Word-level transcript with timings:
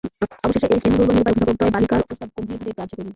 অবশেষে 0.45 0.67
এই 0.75 0.79
স্নেহদুর্বল 0.83 1.13
নিরুপায় 1.17 1.37
অভিভাবকদ্বয় 1.39 1.73
বালিকার 1.75 2.05
প্রস্তাব 2.07 2.29
গম্ভীরভাবে 2.35 2.71
গ্রাহ্য 2.77 2.91
করিলেন। 2.95 3.09